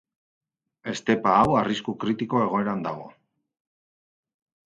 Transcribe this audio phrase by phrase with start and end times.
[0.93, 3.05] Estepa hau arrisku kritiko egoeran dago.